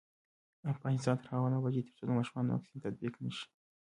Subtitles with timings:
[0.73, 3.45] افغانستان تر هغو نه ابادیږي، ترڅو د ماشومانو واکسین تطبیق نشي.